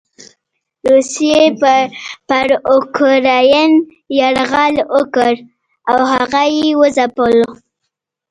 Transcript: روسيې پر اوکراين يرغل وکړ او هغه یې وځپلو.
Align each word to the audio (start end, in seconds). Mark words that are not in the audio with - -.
روسيې 0.89 1.41
پر 2.29 2.47
اوکراين 2.71 3.71
يرغل 4.19 4.75
وکړ 4.95 5.33
او 5.91 5.99
هغه 6.13 6.41
یې 6.57 6.69
وځپلو. 6.81 7.49